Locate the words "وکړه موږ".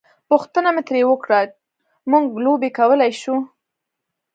1.07-2.25